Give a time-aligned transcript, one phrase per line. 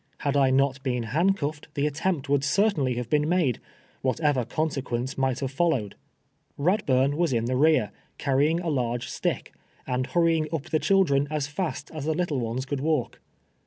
[0.21, 3.59] Had I not heen hand cuffed the attemj^t would certainly have heen made,
[4.01, 5.93] what ever consequence might liave followed.
[6.57, 9.53] liadburn was in the re:i!', carrying a large stick,
[9.85, 13.19] and hurrying up the children as last as the little ones could walk.